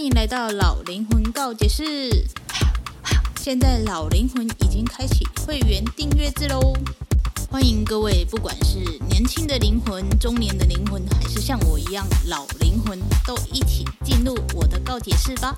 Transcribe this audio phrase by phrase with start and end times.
[0.00, 1.84] 欢迎来到老灵魂告解室。
[3.38, 6.72] 现在老灵魂已经开启会员订阅制喽，
[7.50, 8.78] 欢迎各位，不管是
[9.10, 15.54] 年轻的灵魂、中年的灵魂，还是像我一样老灵魂，都一起进入我的告解室吧。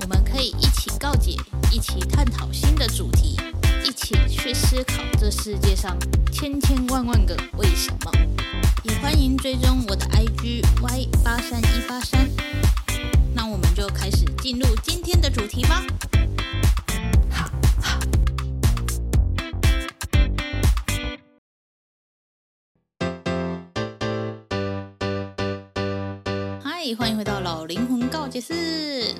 [0.00, 1.36] 我们可以一起告解，
[1.70, 3.38] 一起探讨新的主题，
[3.84, 5.94] 一起去思考这世界上
[6.32, 8.10] 千千万万个为什么。
[8.82, 12.26] 也欢迎追踪我的 IG Y 八三一八三。
[13.34, 15.84] 那我们就开始进入今天的主题吧。
[26.62, 29.14] 嗨，欢迎回到老灵魂告解室。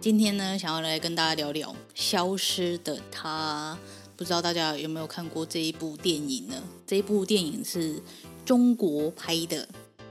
[0.00, 3.78] 今天呢，想要来跟大家聊聊《消失的她》。
[4.16, 6.54] 不知道大家有没有看过这一部电影呢？
[6.86, 8.02] 这一部电影是
[8.44, 9.68] 中国拍的。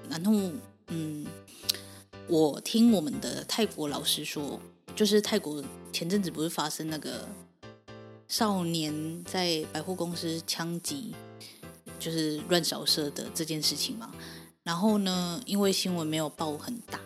[0.10, 0.34] 然后，
[0.88, 1.26] 嗯，
[2.30, 4.60] 我听我们的泰国老师说，
[4.96, 7.28] 就是泰国前阵子不是发生那个
[8.28, 11.16] 少年在百货公司枪击，
[12.00, 14.12] 就是乱扫射的这件事情嘛。
[14.62, 17.00] 然后呢，因为新闻没有报很大。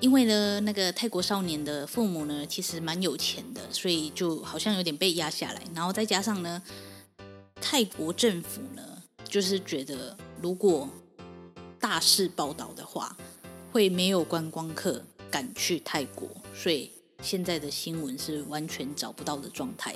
[0.00, 5.62] 因为呢，那个泰国少年的父母呢，其实蛮有钱的，所以就好像有点被压下来。
[5.74, 6.62] 然后再加上呢，
[7.54, 8.82] 泰国政府呢，
[9.24, 10.88] 就是觉得如果
[11.78, 13.16] 大肆报道的话，
[13.72, 16.90] 会没有观光客敢去泰国，所以
[17.22, 19.94] 现在的新闻是完全找不到的状态。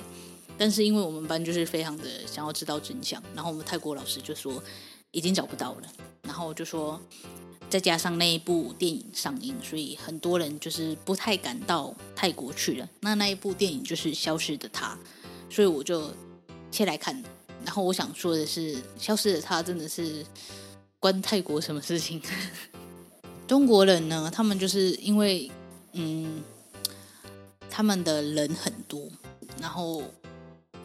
[0.57, 4.63] 但是因为我们班就是非常的想要知道真相，然后我们泰国老师就说
[5.11, 5.87] 已经找不到了，
[6.23, 6.99] 然后就说。
[7.67, 12.87] 再加上那一部电影上映，所以很多人就是不太敢到泰国去了。
[12.99, 14.95] 那那一部电影就是《消失的他》，
[15.53, 16.11] 所以我就
[16.69, 17.21] 切来看。
[17.65, 20.23] 然后我想说的是，《消失的他》真的是
[20.99, 22.21] 关泰国什么事情？
[23.47, 24.31] 中国人呢？
[24.33, 25.51] 他们就是因为
[25.93, 26.43] 嗯，
[27.69, 29.07] 他们的人很多，
[29.61, 30.03] 然后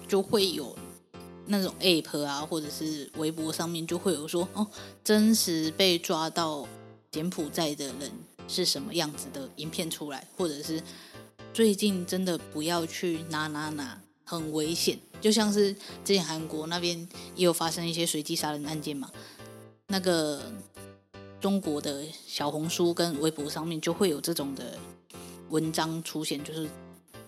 [0.07, 0.77] 就会有。
[1.47, 4.65] 那种 app 啊，或者是微博上面就会有说哦，
[5.03, 6.65] 真实被抓到
[7.11, 8.13] 柬埔寨的人
[8.47, 10.81] 是什么样子的影片出来，或者是
[11.53, 14.97] 最近真的不要去哪哪哪，很危险。
[15.21, 15.73] 就像是
[16.05, 16.97] 之前韩国那边
[17.35, 19.11] 也有发生一些随机杀人案件嘛，
[19.89, 20.53] 那个
[21.41, 24.79] 中国的小红书跟微博上面就会有这种的
[25.49, 26.69] 文章出现，就是。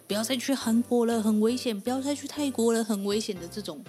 [0.05, 3.83] 不要再去韩国了，很危险；不要再去泰国了，很危险的这种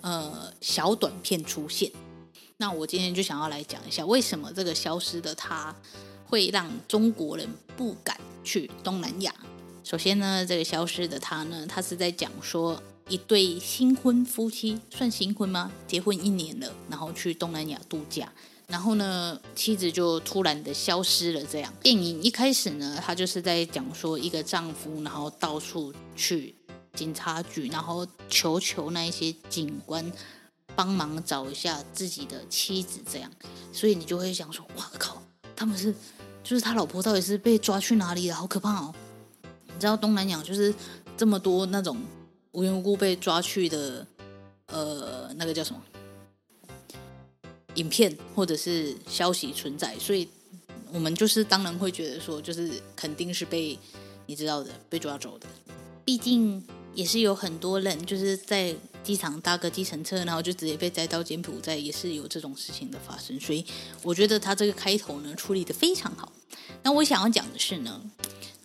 [0.00, 1.92] 呃小短片出现。
[2.56, 5.72] 那我今天就想要来讲一下，为什么这个消失的他
[6.26, 9.32] 会让中国人不敢去东南亚。
[9.84, 15.70] 首先呢，这个消失的他呢，他是在讲说一对新婚夫妻，算新婚吗？
[15.86, 18.32] 结婚一年了，然后去东南亚度假。
[18.70, 21.42] 然后呢，妻子就突然的消失了。
[21.50, 26.54] 这样，电影一开始呢，他就是在讲说一个丈夫，然后到处去
[26.94, 30.10] 警察局，然后求求那一些警官
[30.76, 33.00] 帮忙找一下自己的妻子。
[33.12, 33.30] 这样，
[33.72, 35.20] 所以你就会想说，哇靠，
[35.56, 35.92] 他们是
[36.44, 38.36] 就是他老婆到底是被抓去哪里了？
[38.36, 38.94] 好可怕哦！
[39.42, 40.72] 你知道东南亚就是
[41.16, 42.00] 这么多那种
[42.52, 44.06] 无缘无故被抓去的，
[44.66, 45.82] 呃，那个叫什么？
[47.80, 50.28] 影片或者是消息存在，所以
[50.92, 53.78] 我们就是当然会觉得说，就是肯定是被
[54.26, 55.46] 你知道的被抓走的。
[56.04, 56.62] 毕竟
[56.94, 63.38] 也是有很多人就是在机场搭个计程车，然后就直接被载到柬埔寨，也是有这种事情的发生。
[63.40, 63.64] 所以
[64.02, 66.30] 我觉得他这个开头呢处理得非常好。
[66.82, 68.02] 那我想要讲的是呢，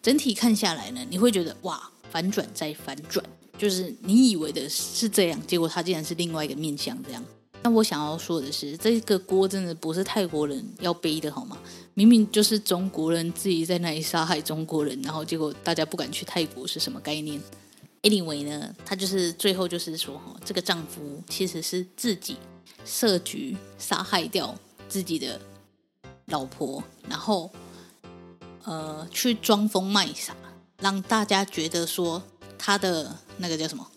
[0.02, 3.24] 整体看下来呢，你会觉得哇，反转再反转，
[3.58, 7.24] 就是你以为的是这样，结果他竟然是另外一个面向这样。
[7.66, 11.58] 那我想要说的是，这个锅真的不是泰国人要背的好吗？
[11.96, 17.42] 明明就是中国人自己在那里杀害中国人，然后结果大家不敢去泰国是什么概念
[18.04, 22.38] ？Anyway 呢，他就是最后就是说，哈，这个丈夫其实是自己
[22.86, 24.54] 设局杀害掉
[24.88, 25.42] 自己的
[26.26, 27.50] 老婆，然后
[28.66, 30.36] 呃去装疯卖傻，
[30.78, 32.22] 让大家觉得说
[32.60, 33.88] 他的那个叫什么，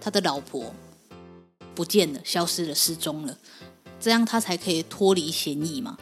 [0.00, 0.74] 他的老婆。
[1.74, 3.36] 不见了，消失了，失踪了，
[4.00, 5.96] 这样他才可以脱离嫌疑嘛？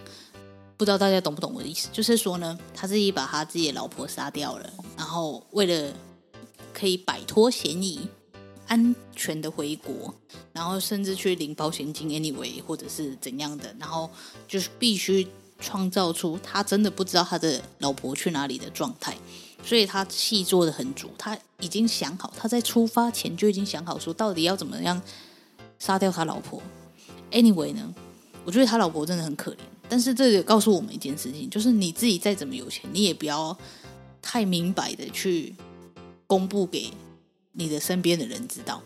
[0.77, 1.89] 不知道大家懂不懂我的意思？
[1.93, 5.93] 就是说呢，他自己把他自己的老婆杀掉了，然后为了
[6.73, 8.09] 可以摆脱嫌疑，
[8.67, 10.15] 安全的回国，
[10.53, 14.09] 然后甚至去领保险金，anyway，或者是怎样的，然后
[14.49, 15.29] 就是必须
[15.59, 19.15] 创造出他真的不知道他的老婆去哪里的状态，
[19.63, 25.03] 所以他戏做的很足，他已经想好，他在出发前就已经想好说到底要怎么样。
[25.81, 26.63] 杀掉他老婆
[27.33, 27.93] ，anyway 呢？
[28.45, 29.57] 我觉得他老婆真的很可怜。
[29.89, 33.57] 但是这也告诉我们一件事情，就是你自己再怎么有钱，你也不要
[34.23, 35.53] 太明白的去
[36.29, 36.93] 公布给
[37.53, 38.81] 你的身边的人知道，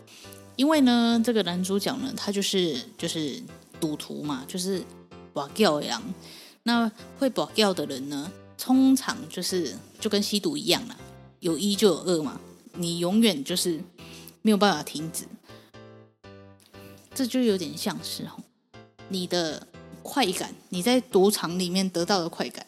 [0.55, 3.39] 因为呢，这个男主角呢，他就是就是
[3.79, 4.81] 赌徒嘛，就是
[5.31, 6.01] 跋筊的人。
[6.63, 10.97] 那会跋筊的人呢，通常就是就跟吸毒一样啦，
[11.39, 12.39] 有一就有二嘛，
[12.73, 13.79] 你永远就是
[14.41, 15.25] 没有办法停止。
[17.15, 18.43] 这就有点像是哦
[19.07, 19.65] 你的
[20.03, 22.65] 快感，你在赌场里面得到的快感，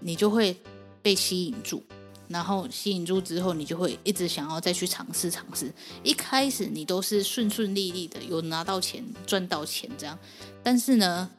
[0.00, 0.56] 你就会
[1.02, 1.82] 被吸引住，
[2.28, 5.72] 然后吸引住之后，你就会一直想要再去尝试尝试。
[6.02, 10.18] 一开始你都是顺顺利利的，有拿到钱、赚到钱这样，
[10.62, 11.30] 但是呢，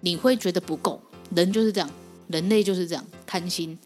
[0.00, 1.00] 你会觉得不够。
[1.34, 1.88] 人就是这样，
[2.28, 3.78] 人类就是这样，贪心，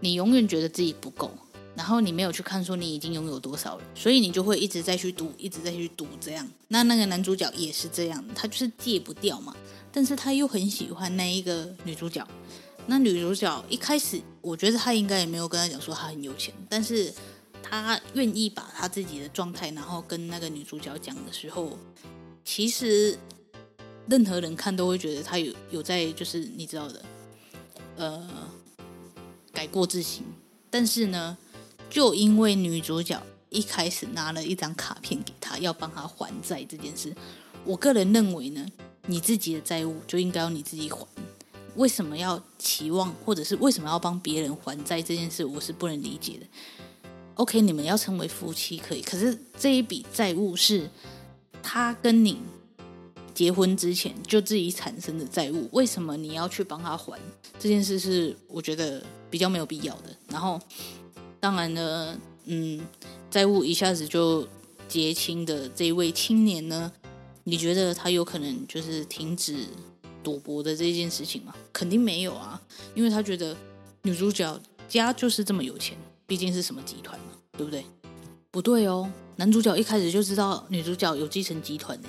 [0.00, 1.30] 你永远觉得自己不够。
[1.80, 6.46] 然后你没有去看说你已经拥有多少了，所以你就会一直在去赌，一直在去赌这样。
[6.68, 9.56] 那那个男主角也是这样，他就是戒不掉嘛，
[9.90, 12.28] 但是他又很喜欢那一个女主角。
[12.86, 17.10] 那女主角一开始，我觉得他应该也没有跟他讲说他很有钱，但是
[17.62, 21.78] 他愿意把他自己的状态，然后跟那个女主角讲的时候，
[22.44, 23.18] 其实
[24.06, 27.02] 任何人看都会觉得他有有在，就是你知道的，
[27.96, 28.28] 呃，
[29.50, 30.24] 改过自新。
[30.68, 31.38] 但是呢。
[31.90, 37.12] 就因为女主角一开始拿了一张卡片给他，要帮他还债这件事，
[37.64, 38.64] 我个人认为呢，
[39.06, 41.04] 你自己的债务就应该要你自己还。
[41.74, 46.46] 为什么要期望，或者是为什么要帮别人还债这件事，我是不能理解的。
[47.34, 50.88] OK，你们要成为夫妻可以，可是这一笔债务是
[51.62, 52.38] 他跟你
[53.34, 57.18] 结婚之前就自己产生的债务，为什么你要去帮他还？
[57.58, 60.16] 这件事是我觉得比较没有必要的。
[60.28, 60.60] 然后。
[61.40, 62.86] 当然呢，嗯，
[63.30, 64.46] 债务一下子就
[64.86, 66.92] 结清的这一位青年呢，
[67.44, 69.66] 你觉得他有可能就是停止
[70.22, 71.54] 赌博的这件事情吗？
[71.72, 72.60] 肯定没有啊，
[72.94, 73.56] 因为他觉得
[74.02, 75.96] 女主角家就是这么有钱，
[76.26, 77.84] 毕竟是什么集团嘛，对不对？
[78.50, 82.08] 不对哦，男主角一开始就知道女主角有继承集团呢，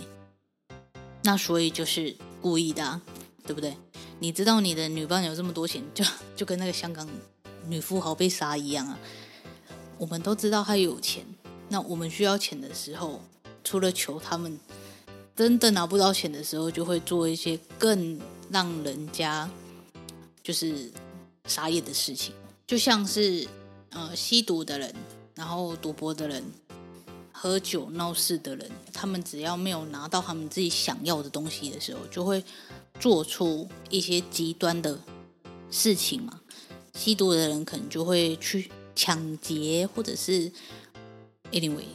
[1.24, 3.02] 那所以就是故意的啊，
[3.46, 3.78] 对不对？
[4.20, 6.04] 你知道你的女伴有这么多钱，就
[6.36, 7.08] 就跟那个香港
[7.68, 9.00] 女富豪被杀一样啊。
[9.98, 11.24] 我们都知道他有钱，
[11.70, 13.22] 那我们需要钱的时候，
[13.64, 14.60] 除了求他们，
[15.36, 18.20] 真的拿不到钱的时候，就会做一些更
[18.50, 19.50] 让人家
[20.42, 20.92] 就是
[21.46, 22.34] 傻眼的事情，
[22.66, 23.48] 就像是
[23.92, 24.96] 呃吸毒的人，
[25.36, 26.44] 然后赌博的人，
[27.32, 32.44] 喝酒闹事的人，他们只要没有拿到他们自己想要的东西的时候，就会
[33.00, 35.00] 做出一些极端的
[35.70, 36.41] 事情嘛。
[37.02, 38.70] 吸毒的人可能就会去。
[38.94, 40.52] 抢劫或者是
[41.54, 41.86] anyway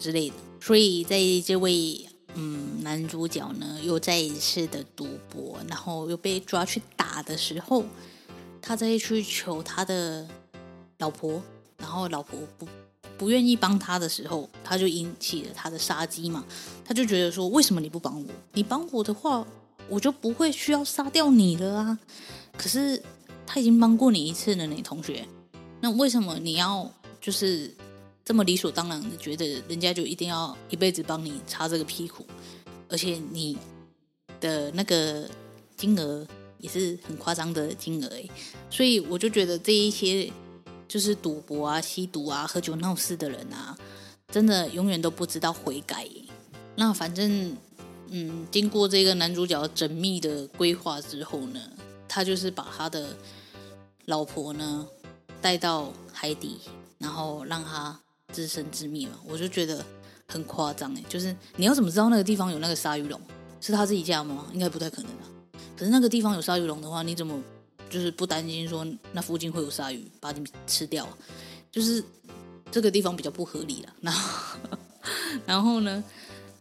[0.00, 1.16] 之类的，所以在
[1.46, 7.84] 这位嗯男主角呢又再一次的赌博，然后又被抓去打的时候，
[8.60, 10.28] 他再去求他的
[10.98, 11.40] 老婆，
[11.78, 12.66] 然后老婆不
[13.16, 16.44] 不愿意帮他的时候，他就引起了他的杀机嘛，
[16.84, 18.28] 他就觉得说，为什么你不帮我？
[18.54, 19.46] 你帮我的话，
[19.88, 21.98] 我就不会需要杀掉你了啊！
[22.56, 23.00] 可是
[23.52, 25.26] 他已经帮过你一次了，你同学。
[25.80, 26.88] 那为什么你要
[27.20, 27.68] 就是
[28.24, 32.24] 这么理所当然的觉得人家就一定要一辈子帮你擦这个屁股，
[32.88, 33.58] 而且你
[34.40, 35.28] 的那个
[35.76, 36.24] 金额
[36.58, 38.30] 也是很夸张的金额诶，
[38.70, 40.30] 所以我就觉得这一些
[40.86, 43.76] 就是赌博啊、吸毒啊、喝酒闹事的人啊，
[44.30, 46.06] 真的永远都不知道悔改。
[46.76, 47.56] 那反正
[48.10, 51.60] 嗯，经过这个男主角缜密的规划之后呢，
[52.06, 53.16] 他就是把他的
[54.06, 54.86] 老婆呢。
[55.42, 56.60] 带到海底，
[56.98, 57.98] 然后让他
[58.30, 59.82] 自生自灭嘛，我就觉得
[60.28, 61.02] 很夸张哎。
[61.08, 63.18] 就是你要怎么知道那个地方有那个鲨鱼龙？
[63.58, 64.48] 是他自己家吗？
[64.52, 65.24] 应该不太可能啊。
[65.74, 67.42] 可是那个地方有鲨鱼龙的话，你怎么
[67.88, 71.08] 就是不担心说那附近会有鲨鱼把你吃掉？
[71.72, 72.04] 就是
[72.70, 73.94] 这个地方比较不合理了。
[74.02, 74.58] 然后，
[75.46, 76.04] 然后呢，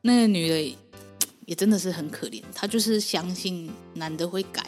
[0.04, 0.78] 那个女的
[1.46, 4.66] 也真的是很可怜，她就是相信男的会改，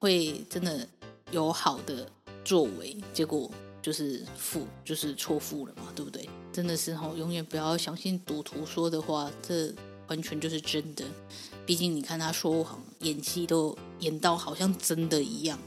[0.00, 0.84] 会真的
[1.30, 2.08] 有好的。
[2.44, 3.50] 作为，结果
[3.82, 6.26] 就是负，就是错付了嘛，对不对？
[6.50, 9.70] 真的是吼，永远不要相信赌徒说的话，这
[10.06, 11.04] 完全就是真的。
[11.66, 15.58] 毕竟你看他说谎、演戏都演到好像真的一样。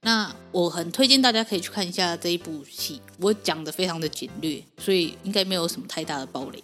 [0.00, 6.62] 那我很推荐大家可以去看一下这一部戏，我讲的非常的简略，所以应该没有什么太大的暴雷。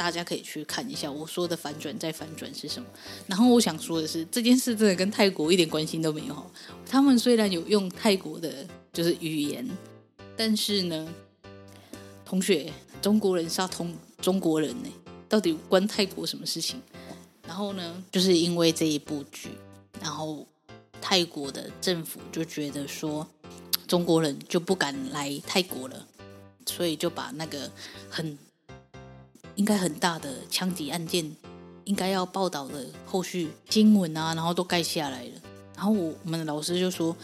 [0.00, 2.88] 大家可以去看一下我说的反转再反转是什么。
[3.26, 6.50] 然后我想说的是，这件事真的跟泰国一点关系都没有。
[6.86, 8.66] 他们虽然有用泰国的。
[8.92, 9.64] 就是语言，
[10.36, 11.14] 但是呢，
[12.24, 14.90] 同学，中国人杀同中国人呢，
[15.28, 16.82] 到底关泰国什么事情？
[17.46, 19.50] 然后呢，就是因为这一部剧，
[20.00, 20.44] 然后
[21.00, 23.24] 泰国的政府就觉得说，
[23.86, 26.04] 中国人就不敢来泰国了，
[26.66, 27.70] 所以就把那个
[28.08, 28.36] 很
[29.60, 31.36] 应该很大的枪击案件，
[31.84, 35.30] 应该要报道的后续新闻啊，然后都盖下来了。
[35.76, 37.14] 然后我们的老师就说，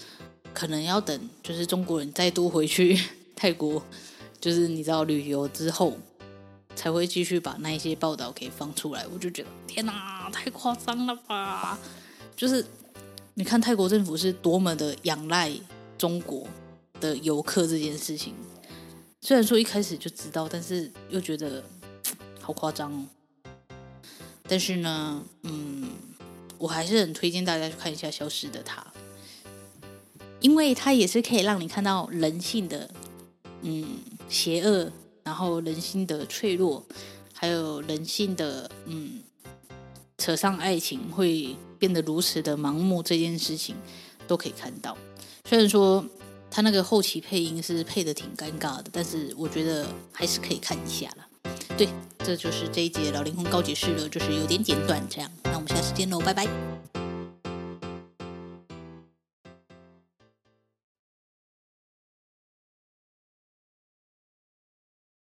[0.53, 3.01] 可能要等就是中国人再度回去
[3.35, 3.83] 泰国，
[4.39, 5.97] 就是你知道旅游之后，
[6.75, 9.07] 才会继续把那一些报道给放出来。
[9.11, 11.79] 我就觉得天哪，太夸张了吧！
[12.37, 12.63] 就是
[13.33, 15.51] 你看泰国政府是多么的仰赖
[15.97, 16.47] 中国
[17.01, 18.35] 的游客这件事情，
[19.23, 21.65] 虽然说一开始就知道，但是又觉得
[22.47, 23.05] 好夸张哦。
[24.49, 25.91] 但是呢，嗯，
[26.59, 28.81] 我还是很推荐大家去看一下《消失的她》，
[30.39, 32.89] 因为它也是可以让你看到人性的
[33.63, 33.99] 嗯
[34.29, 34.93] 邪恶，
[35.25, 36.87] 然后人性的脆弱，
[37.35, 39.21] 还有人性的嗯
[40.17, 43.75] 扯上爱情会变得如此的盲目这件事情
[44.29, 44.97] 都可以看到。
[45.45, 46.07] 虽然说
[46.49, 51.27] 他那个后期配音是配得挺尴尬的，但是我觉得还是可以看一下了。
[51.77, 51.89] 对，
[52.27, 55.31] 这就是这一节老灵魂高解室了，就是有点简短这样。
[55.45, 56.66] 那我们下次见喽，拜拜。